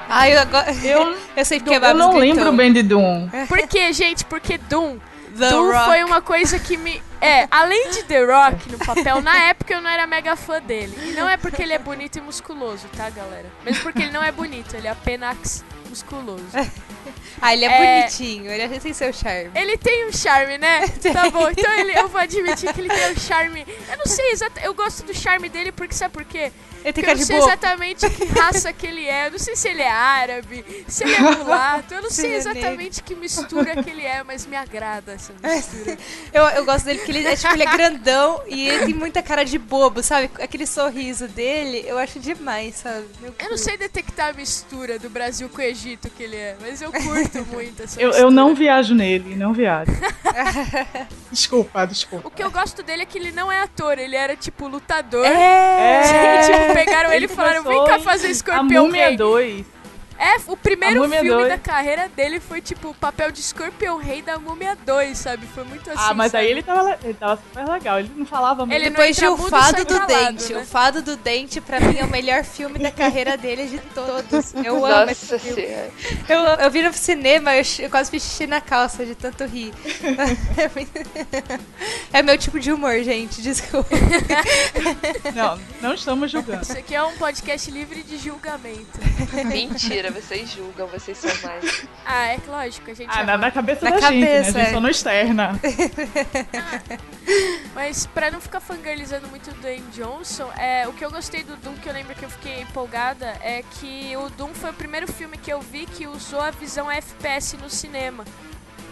[0.10, 0.72] Ai, eu agora.
[0.84, 3.30] Eu, Eu sei porque a eu não lembro bem de Doom.
[3.48, 4.26] Por quê, gente?
[4.26, 4.98] Porque Doom.
[5.38, 5.86] The Doom Rock.
[5.86, 7.02] foi uma coisa que me.
[7.22, 10.94] É, além de The Rock no papel, na época eu não era mega fã dele.
[11.06, 13.46] E não é porque ele é bonito e musculoso, tá, galera?
[13.64, 16.44] Mesmo porque ele não é bonito, ele é apenas musculoso.
[17.42, 18.00] Ah, ele é, É.
[18.02, 19.52] bonitinho, ele tem seu charme.
[19.56, 20.82] Ele tem um charme, né?
[21.14, 23.66] Tá bom, então ele, eu vou admitir que ele tem um charme.
[23.90, 24.66] Eu não sei exatamente.
[24.66, 26.52] Eu gosto do charme dele porque sabe por quê?
[26.84, 29.28] Ele tem Porque eu cara não de sei exatamente que raça que ele é.
[29.28, 31.94] Eu não sei se ele é árabe, se ele é mulato.
[31.94, 35.34] Eu não Se sei é exatamente que mistura que ele é, mas me agrada essa
[35.34, 35.98] mistura.
[36.34, 39.22] Eu, eu gosto dele porque ele é, tipo, ele é grandão e ele tem muita
[39.22, 40.30] cara de bobo, sabe?
[40.42, 43.06] Aquele sorriso dele, eu acho demais, sabe?
[43.22, 46.56] Meu Eu não sei detectar a mistura do Brasil com o Egito que ele é,
[46.60, 48.28] mas eu curto muito essa Eu, mistura.
[48.28, 49.92] eu não viajo nele, não viajo.
[51.32, 52.28] desculpa, desculpa.
[52.28, 55.26] O que eu gosto dele é que ele não é ator, ele era tipo lutador.
[55.26, 56.02] É!
[56.46, 59.18] tipo, pegaram ele e falaram, vem cá fazer Escorpião Rei.
[59.18, 59.81] 2.
[60.24, 61.50] É, o primeiro filme 2.
[61.50, 65.48] da carreira dele foi tipo o papel de Escorpião Rei da Múmia 2, sabe?
[65.48, 66.00] Foi muito assim.
[66.00, 66.52] Ah, mas aí sabe?
[66.52, 68.00] ele tava, le- ele tava super legal.
[68.00, 68.80] Ele não falava muito.
[68.80, 70.08] Ele Depois de O Fado do calado,
[70.38, 70.54] Dente.
[70.54, 70.62] né?
[70.62, 74.54] O Fado do Dente, pra mim, é o melhor filme da carreira dele de todos.
[74.64, 75.62] Eu amo esse Nossa filme.
[75.64, 75.92] senhora.
[76.30, 79.74] Eu, eu vi no cinema, eu, eu quase fiz xixi na calça de tanto rir.
[82.14, 83.90] É meu tipo de humor, gente, desculpa.
[85.34, 86.62] Não, não estamos julgando.
[86.64, 89.00] Isso aqui é um podcast livre de julgamento.
[89.46, 91.86] Mentira, vocês julgam, vocês são mais.
[92.06, 93.26] Ah, é lógico, a gente Ah, ama.
[93.34, 94.26] na, na cabeça Na da gente, né?
[94.26, 94.74] A cabeça, gente é.
[94.74, 95.60] só não externa.
[97.74, 101.56] Mas pra não ficar fangirlizando muito do Dwayne Johnson, é, o que eu gostei do
[101.58, 105.12] Doom, que eu lembro que eu fiquei empolgada, é que o Doom foi o primeiro
[105.12, 108.26] filme que eu vi que usou a visão FPS no cinema.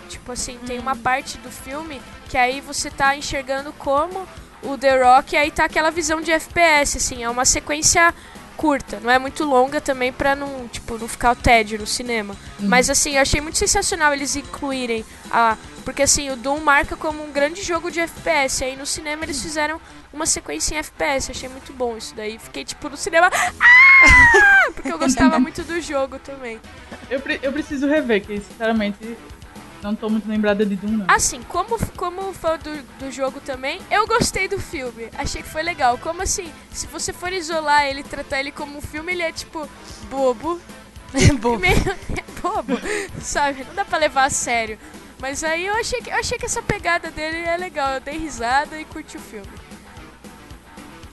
[0.07, 4.27] Tipo assim, tem uma parte do filme que aí você tá enxergando como
[4.63, 8.13] o The Rock, e aí tá aquela visão de FPS, assim, é uma sequência
[8.59, 12.35] curta, não é muito longa também pra não, tipo, não ficar o tédio no cinema.
[12.59, 15.55] Mas assim, eu achei muito sensacional eles incluírem a.
[15.85, 18.63] Porque assim, o Doom marca como um grande jogo de FPS.
[18.65, 19.79] Aí no cinema eles fizeram
[20.11, 21.31] uma sequência em FPS.
[21.31, 22.37] Achei muito bom isso daí.
[22.37, 23.29] Fiquei tipo no cinema.
[23.33, 26.59] "Ah!" Porque eu gostava muito do jogo também.
[27.09, 29.17] Eu, pre- eu preciso rever, que sinceramente
[29.81, 31.05] não tô muito lembrada de Doom, não.
[31.07, 35.09] Assim, como, como fã do, do jogo também, eu gostei do filme.
[35.17, 35.97] Achei que foi legal.
[35.97, 39.67] Como assim, se você for isolar ele, tratar ele como um filme, ele é tipo
[40.09, 40.59] bobo.
[41.59, 42.79] Meio é bobo,
[43.21, 43.63] sabe?
[43.63, 44.77] Não dá pra levar a sério.
[45.19, 47.93] Mas aí eu achei que, eu achei que essa pegada dele é legal.
[47.93, 49.47] Eu dei risada e curti o filme.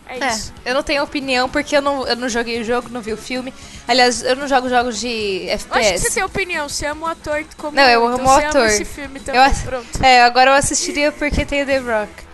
[0.09, 0.53] É É, isso.
[0.64, 3.16] eu não tenho opinião porque eu não, eu não joguei o jogo, não vi o
[3.16, 3.53] filme.
[3.88, 6.03] Aliás, eu não jogo jogos de Eu acho que FPS.
[6.05, 6.69] você tem opinião.
[6.69, 8.61] Você ama o ator como Não, eu então amo o você ator.
[8.62, 9.40] Ama esse filme também.
[9.40, 9.85] Eu.
[10.05, 12.27] É, agora eu assistiria porque tem o The Rock.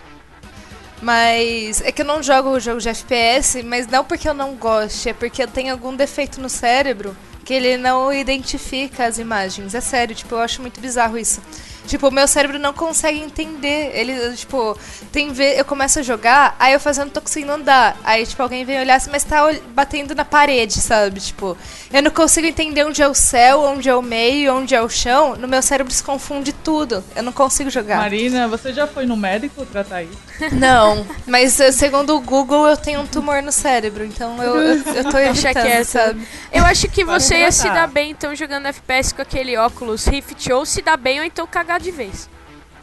[1.01, 4.55] Mas é que eu não jogo o jogo de FPS, mas não porque eu não
[4.55, 9.75] goste, é porque eu tenho algum defeito no cérebro que ele não identifica as imagens.
[9.75, 11.41] É sério, tipo, eu acho muito bizarro isso.
[11.87, 13.91] Tipo, o meu cérebro não consegue entender.
[13.93, 14.77] Ele, tipo,
[15.11, 17.97] tem ver, eu começo a jogar, aí eu fazendo, tô conseguindo andar.
[18.03, 19.41] Aí, tipo, alguém vem olhar assim, mas tá
[19.73, 21.19] batendo na parede, sabe?
[21.19, 21.57] Tipo,
[21.91, 24.89] eu não consigo entender onde é o céu, onde é o meio, onde é o
[24.89, 25.35] chão.
[25.35, 27.03] No meu cérebro se confunde tudo.
[27.15, 27.97] Eu não consigo jogar.
[27.97, 30.17] Marina, você já foi no médico tratar isso?
[30.53, 34.83] Não, mas eh, segundo o Google eu tenho um tumor no cérebro, então eu, eu,
[34.95, 35.85] eu tô evitando, quieto.
[35.85, 36.27] sabe?
[36.51, 40.51] Eu acho que você ia se dar bem, então, jogando FPS com aquele óculos Rift,
[40.51, 42.29] ou se dar bem, ou então cagar de vez.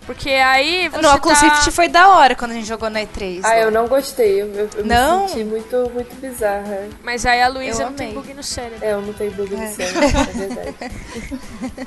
[0.06, 1.70] Porque aí você No Oculus tá...
[1.70, 3.40] Foi da hora quando a gente jogou na E3.
[3.44, 3.58] Ah, lá.
[3.58, 4.42] eu não gostei.
[4.42, 5.22] Eu, eu- Não?
[5.22, 6.88] me senti muito, muito bizarra.
[7.04, 8.78] Mas aí a Luísa não tem bug no cérebro.
[8.84, 9.66] É, eu não tenho bug no É.
[9.68, 10.74] cérebro, é verdade.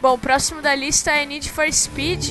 [0.00, 2.30] Bom, o próximo da lista é Need for Speed.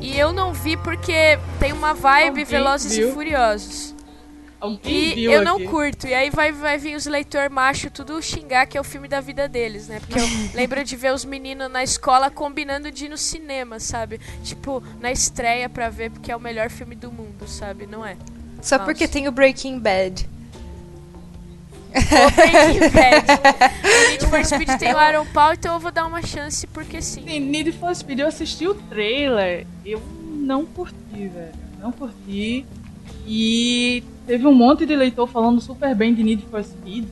[0.00, 3.12] E eu não vi porque tem uma vibe Alguém Velozes e viu?
[3.12, 3.94] Furiosos.
[4.60, 5.64] Alguém E viu eu não aqui?
[5.66, 6.06] curto.
[6.06, 9.20] E aí vai, vai vir os leitor macho tudo xingar que é o filme da
[9.20, 10.00] vida deles, né?
[10.00, 14.20] Porque eu lembro de ver os meninos na escola combinando de ir no cinema, sabe?
[14.44, 17.86] Tipo, na estreia pra ver porque é o melhor filme do mundo, sabe?
[17.86, 18.16] Não é?
[18.60, 18.84] Só Nossa.
[18.84, 20.28] porque tem o Breaking Bad.
[21.92, 23.26] Ou Breaking Bad.
[23.82, 27.00] O Need for Speed tem o Aaron Paul, então eu vou dar uma chance porque
[27.00, 27.24] sim.
[27.26, 31.52] Sim, Need for Speed, eu assisti o trailer, eu não curti, velho.
[31.80, 32.64] Não curti.
[33.26, 37.04] E teve um monte de leitor falando super bem de Need for Speed.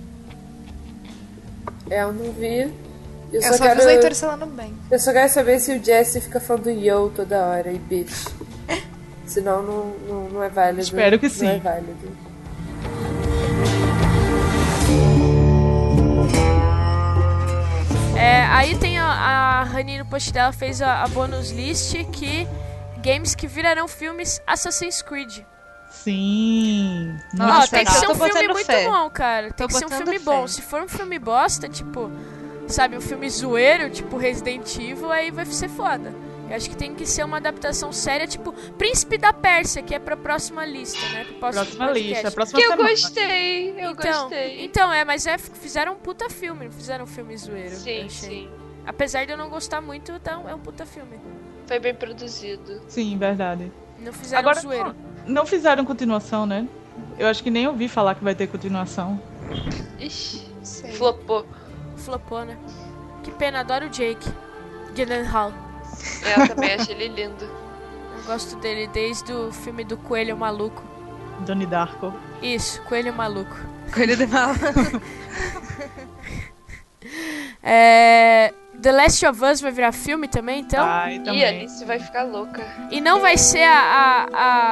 [1.91, 2.61] É, eu não vi.
[2.61, 2.73] Eu,
[3.33, 4.73] Eu só só vi quero, os leitores falando bem.
[4.89, 8.29] eu só quero saber se o Jesse fica falando yo toda hora e bitch.
[9.27, 10.81] Senão não, não, não é válido.
[10.81, 11.47] Espero que Não sim.
[11.49, 12.17] é válido.
[18.17, 22.47] É, aí tem a, a Rani no post dela fez a, a bonus list que
[23.03, 25.41] games que virarão filmes Assassin's Creed.
[26.12, 27.16] Sim.
[27.35, 28.88] Nossa, tem que eu ser um filme muito fé.
[28.88, 29.51] bom, cara.
[29.53, 30.25] Tem Tô que ser um filme fé.
[30.25, 30.47] bom.
[30.47, 32.11] Se for um filme bosta, tipo,
[32.66, 36.14] sabe, um filme zoeiro, tipo Resident Evil, aí vai ser foda.
[36.49, 39.99] Eu acho que tem que ser uma adaptação séria, tipo Príncipe da Pérsia, que é
[39.99, 41.25] pra próxima lista, né?
[41.25, 42.14] Pro próximo Próxima podcast.
[42.14, 42.88] lista, próxima Que eu semana.
[42.90, 44.64] gostei, eu então, gostei.
[44.64, 47.68] então, é, mas é, fizeram um puta filme, não fizeram um filme zoeiro.
[47.75, 48.09] eu Sim, achei.
[48.09, 48.51] sim.
[48.87, 51.21] Apesar de eu não gostar muito, então é um puta filme.
[51.66, 52.81] Foi bem produzido.
[52.88, 53.71] Sim, verdade.
[53.99, 54.94] Não fizeram Agora, zoeiro.
[55.03, 55.08] não
[55.47, 56.67] fizeram continuação, né?
[57.19, 59.21] Eu acho que nem ouvi falar que vai ter continuação.
[59.99, 60.93] Ixi, Sei.
[60.93, 61.47] flopou.
[61.97, 62.57] Flopou, né?
[63.23, 64.29] Que pena, adoro o Jake.
[64.95, 65.53] Gyllenhaal.
[66.23, 67.45] É, Eu também achei ele lindo.
[67.45, 70.83] Eu gosto dele desde o filme do Coelho Maluco.
[71.41, 72.12] Donnie Darko.
[72.43, 73.57] Isso, Coelho Maluco.
[73.93, 74.51] Coelho de mal.
[77.62, 78.53] É...
[78.81, 80.85] The Last of Us vai virar filme também, então?
[80.85, 81.45] Ai, E a também.
[81.45, 82.64] Alice vai ficar louca.
[82.93, 84.27] E não vai ser a, a,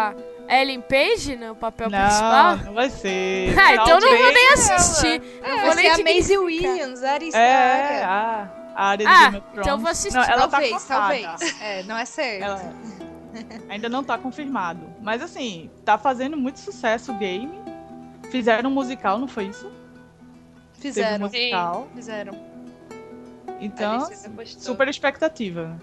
[0.09, 0.15] a
[0.49, 2.57] Ellen Page no papel principal?
[2.59, 3.59] Não, não vai ser.
[3.59, 4.55] Ah, então não vou nem ela.
[4.55, 5.23] assistir.
[5.43, 6.39] não vou Vai nem ser a Maisie.
[6.39, 9.61] Williams, a Arista É, a, a área de Ah, Game of Thrones.
[9.67, 10.17] então eu vou assistir.
[10.17, 11.61] Não, ela talvez, tá talvez.
[11.61, 12.43] É, não é certo.
[12.45, 12.75] Ela
[13.69, 14.81] ainda não tá confirmado.
[15.03, 17.61] Mas assim, tá fazendo muito sucesso o game.
[18.31, 19.71] Fizeram um musical, não foi isso?
[20.81, 21.19] Teve um Fizeram.
[21.21, 21.89] musical.
[21.95, 22.57] Fizeram.
[23.61, 24.09] Então,
[24.47, 25.77] super expectativa.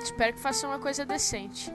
[0.00, 1.72] Espero que faça uma coisa decente.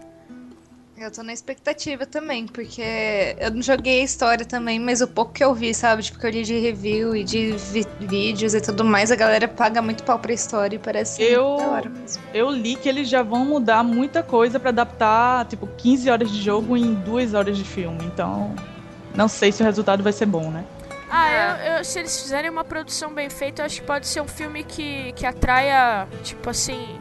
[0.98, 5.34] Eu tô na expectativa também, porque eu não joguei a história também, mas o pouco
[5.34, 6.02] que eu vi, sabe?
[6.02, 9.46] Tipo, que eu li de review e de vi- vídeos e tudo mais, a galera
[9.46, 12.24] paga muito pau pra história e parece Eu- da hora mesmo.
[12.34, 16.42] Eu li que eles já vão mudar muita coisa pra adaptar, tipo, 15 horas de
[16.42, 18.00] jogo em 2 horas de filme.
[18.06, 18.56] Então,
[19.14, 20.64] não sei se o resultado vai ser bom, né?
[21.12, 24.22] Ah, eu, eu- se eles fizerem uma produção bem feita, eu acho que pode ser
[24.22, 27.00] um filme que, que atraia, tipo assim,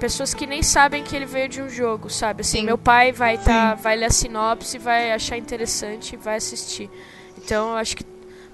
[0.00, 2.40] pessoas que nem sabem que ele veio de um jogo, sabe?
[2.40, 2.64] Assim, Sim.
[2.64, 3.82] meu pai vai tá, Sim.
[3.82, 6.90] vai ler a sinopse, vai achar interessante e vai assistir.
[7.38, 8.04] Então eu acho que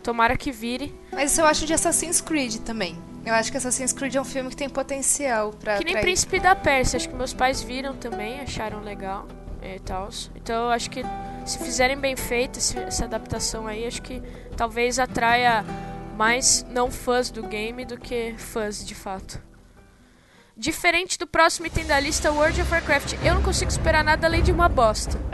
[0.02, 0.94] tomara que vire.
[1.12, 2.98] Mas isso eu acho de Assassin's Creed também.
[3.24, 6.04] Eu acho que Assassin's Creed é um filme que tem potencial pra Que nem atrair.
[6.04, 9.26] Príncipe da Pérsia, acho que meus pais viram também, acharam legal
[9.62, 10.08] e tal.
[10.36, 11.02] Então eu acho que
[11.44, 14.22] se fizerem bem feito esse- essa adaptação aí, acho que
[14.56, 15.64] talvez atraia
[16.16, 19.42] mais não fãs do game do que fãs de fato.
[20.56, 24.42] Diferente do próximo item da lista, World of Warcraft, eu não consigo esperar nada além
[24.42, 25.18] de uma bosta.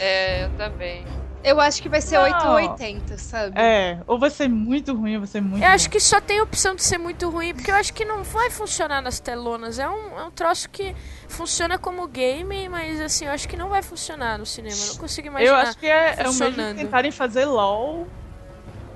[0.00, 1.04] É, eu também.
[1.44, 2.24] Eu acho que vai ser Não.
[2.24, 3.52] 8 ou 80, sabe?
[3.60, 5.90] É, ou vai ser muito ruim, ou vai ser muito Eu acho bom.
[5.92, 9.00] que só tem opção de ser muito ruim, porque eu acho que não vai funcionar
[9.02, 9.78] nas telonas.
[9.78, 10.94] É um, é um troço que
[11.28, 14.74] funciona como game, mas assim, eu acho que não vai funcionar no cinema.
[14.76, 15.60] Eu não consigo Eu imaginar.
[15.62, 18.08] acho que é, é o mesmo tentarem fazer LOL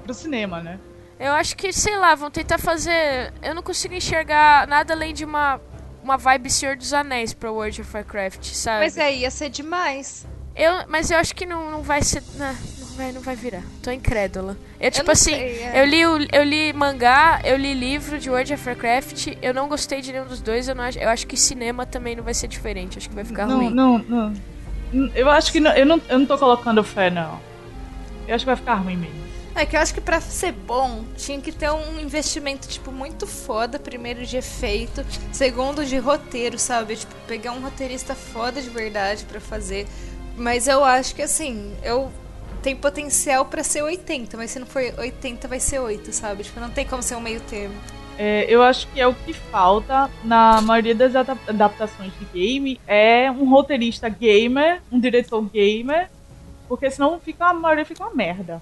[0.04, 0.78] pro cinema, né?
[1.18, 3.32] Eu acho que, sei lá, vão tentar fazer.
[3.42, 5.60] Eu não consigo enxergar nada além de uma,
[6.02, 8.80] uma vibe Senhor dos Anéis pra World of Warcraft, sabe?
[8.84, 10.26] Mas é, ia ser demais.
[10.54, 12.22] Eu, mas eu acho que não, não vai ser.
[12.34, 13.62] né, Não, vai, não vai virar.
[13.82, 14.56] Tô incrédula.
[14.80, 15.82] Eu, tipo não assim, sei, é.
[15.82, 20.00] eu, li eu li mangá, eu li livro de World of Warcraft, eu não gostei
[20.00, 22.48] de nenhum dos dois, eu, não acho, eu acho que cinema também não vai ser
[22.48, 23.70] diferente, acho que vai ficar Não, ruim.
[23.70, 24.34] não, não.
[25.14, 27.38] Eu acho que não, eu, não, eu não tô colocando fé, não.
[28.26, 29.25] Eu acho que vai ficar ruim mesmo.
[29.56, 33.26] É que eu acho que pra ser bom, tinha que ter um investimento, tipo, muito
[33.26, 33.78] foda.
[33.78, 36.96] Primeiro de efeito, segundo de roteiro, sabe?
[36.96, 39.86] Tipo, pegar um roteirista foda de verdade pra fazer.
[40.36, 42.10] Mas eu acho que, assim, eu...
[42.62, 46.42] Tem potencial pra ser 80, mas se não for 80, vai ser 8, sabe?
[46.42, 47.74] Tipo, não tem como ser um meio termo.
[48.18, 52.80] É, eu acho que é o que falta na maioria das adap- adaptações de game
[52.86, 56.08] é um roteirista gamer, um diretor gamer,
[56.66, 58.60] porque senão fica, a maioria fica uma merda.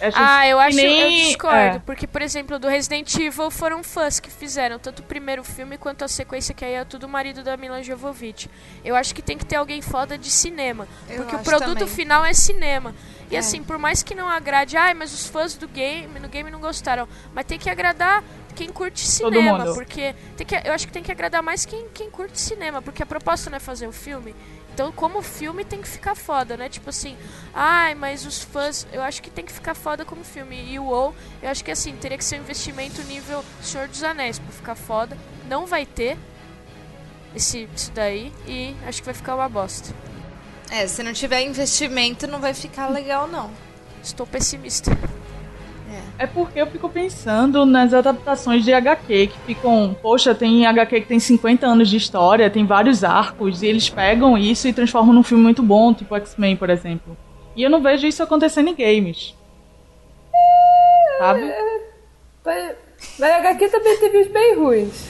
[0.00, 1.82] Acho Ah, eu acho, nem- eu discordo, é.
[1.84, 6.04] porque, por exemplo, do Resident Evil foram fãs que fizeram tanto o primeiro filme quanto
[6.04, 8.48] a sequência que aí é tudo o marido da Mila Jovovich.
[8.84, 11.88] Eu acho que tem que ter alguém foda de cinema, Eu porque o produto também.
[11.94, 12.94] final é cinema.
[13.30, 13.38] E É.
[13.38, 16.60] assim, por mais que não agrade, ai, mas os fãs do game, no game não
[16.60, 21.02] gostaram, mas tem que agradar quem curte cinema, porque tem que, eu acho que tem
[21.02, 24.34] que agradar mais quem, quem curte cinema, porque a proposta não é fazer o filme.
[24.72, 26.68] Então, como filme tem que ficar foda, né?
[26.68, 27.16] Tipo assim,
[27.52, 30.72] ai, mas os fãs, eu acho que tem que ficar foda como filme.
[30.72, 34.02] E o WoW, eu acho que assim, teria que ser um investimento nível Senhor dos
[34.02, 35.18] Anéis pra ficar foda.
[35.48, 36.16] Não vai ter
[37.34, 39.94] esse, isso daí e acho que vai ficar uma bosta.
[40.70, 43.50] É, se não tiver investimento, não vai ficar legal, não.
[44.02, 44.92] Estou pessimista.
[46.22, 49.96] É porque eu fico pensando nas adaptações de HQ, que ficam.
[50.02, 54.36] Poxa, tem HQ que tem 50 anos de história, tem vários arcos, e eles pegam
[54.36, 57.16] isso e transformam num filme muito bom, tipo X-Men, por exemplo.
[57.56, 59.34] E eu não vejo isso acontecendo em games.
[61.18, 61.52] Sabe?
[62.44, 62.74] Mas,
[63.18, 65.08] mas a HQ também teve os bem ruins.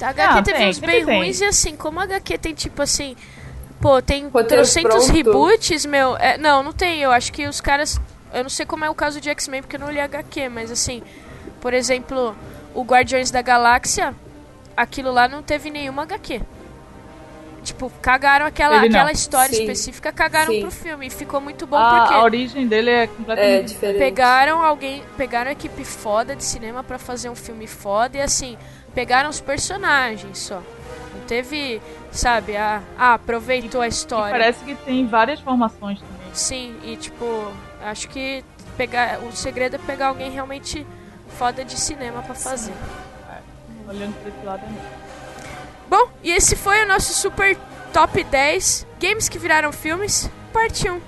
[0.00, 1.18] A HQ Ah, teve tem, uns bem tem.
[1.18, 3.16] ruins e assim, como a HQ tem tipo assim.
[3.80, 5.12] Pô, tem Roteiro trocentos pronto.
[5.12, 6.16] reboots, meu.
[6.18, 7.00] é, não, não tem.
[7.00, 8.00] Eu acho que os caras.
[8.32, 10.70] Eu não sei como é o caso de X-Men porque eu não li HQ, mas
[10.70, 11.02] assim.
[11.60, 12.36] Por exemplo,
[12.74, 14.14] o Guardiões da Galáxia,
[14.76, 16.40] aquilo lá não teve nenhuma HQ.
[17.64, 19.62] Tipo, cagaram aquela, aquela história Sim.
[19.62, 20.60] específica, cagaram Sim.
[20.60, 21.08] pro filme.
[21.08, 22.14] E ficou muito bom A, porque.
[22.14, 23.68] a origem dele é É completamente.
[23.68, 23.98] diferente.
[23.98, 28.56] Pegaram alguém, pegaram a equipe foda de cinema pra fazer um filme foda e assim,
[28.94, 30.62] pegaram os personagens só.
[31.12, 31.80] Não teve,
[32.12, 34.30] sabe, a, ah, aproveitou a E história.
[34.30, 36.16] parece que tem várias formações também.
[36.34, 37.50] Sim, e tipo,
[37.86, 38.44] acho que
[38.76, 40.86] pegar o segredo é pegar alguém realmente
[41.38, 42.74] foda de cinema pra fazer.
[43.88, 45.06] Olhando pra esse lado é mesmo.
[45.88, 47.56] Bom, e esse foi o nosso super
[47.92, 51.00] top 10 games que viraram filmes, parte 1.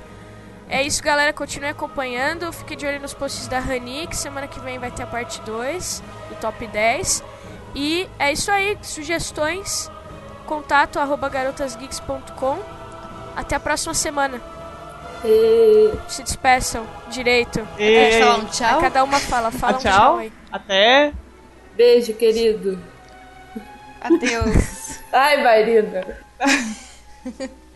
[0.71, 1.33] É isso, galera.
[1.33, 2.53] Continue acompanhando.
[2.53, 5.41] Fique de olho nos posts da Rani, que semana que vem vai ter a parte
[5.41, 7.25] 2 do top 10.
[7.75, 8.79] E é isso aí.
[8.83, 9.91] Sugestões,
[10.47, 12.59] contato arroba garotasgeeks.com.
[13.35, 14.41] Até a próxima semana.
[15.25, 15.93] E...
[16.09, 17.61] Se despeçam direito.
[17.79, 18.81] E- Quer falar um tchau?
[18.81, 19.51] cada uma fala.
[19.51, 19.93] Fala um tchau.
[19.93, 20.33] tchau aí.
[20.51, 21.13] Até.
[21.77, 22.79] Beijo, querido.
[24.01, 25.01] Adeus.
[25.13, 26.19] Ai, Marina.